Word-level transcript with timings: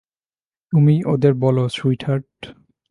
তুমিই 0.73 0.99
ওদের 1.03 1.33
বোলো, 1.33 1.63
সুইটহার্ট। 1.69 2.29